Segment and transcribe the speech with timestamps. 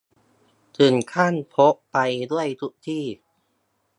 [0.77, 1.97] ถึงขั้นพกไป
[2.31, 3.05] ด้วยทุกที่